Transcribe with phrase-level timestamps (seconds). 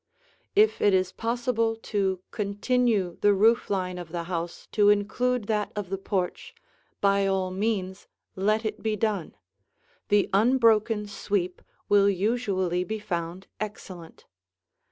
[0.55, 5.71] If it is possible to continue the roof line of the house to include that
[5.75, 6.55] of the porch,
[7.01, 9.35] by all means let it be done;
[10.07, 14.25] the unbroken sweep will usually be found excellent.